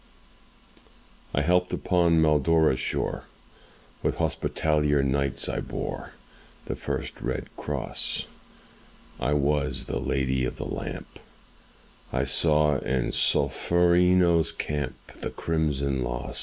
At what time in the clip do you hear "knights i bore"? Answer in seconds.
5.03-6.13